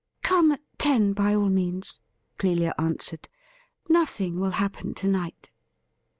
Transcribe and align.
'Come 0.23 0.51
at 0.53 0.61
ten 0.79 1.13
by 1.13 1.35
all 1.35 1.47
means,' 1.49 1.99
Clelia 2.39 2.73
answered.' 2.79 3.29
Nothing 3.87 4.39
will 4.39 4.53
happen 4.57 4.95
to 4.95 5.07
night.' 5.07 5.51